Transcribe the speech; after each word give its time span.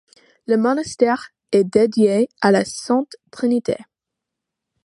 Le 0.47 0.57
monastère 0.57 1.29
est 1.51 1.63
dédié 1.63 2.27
à 2.41 2.49
la 2.49 2.65
sainte 2.65 3.15
Trinité. 3.29 3.77